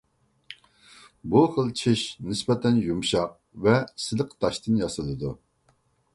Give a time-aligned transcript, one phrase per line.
[1.33, 3.37] بۇ خىل چىش نىسبەتەن يۇمشاق
[3.69, 3.77] ۋە
[4.07, 5.37] سىلىق تاشتىن ياسىلىدۇ.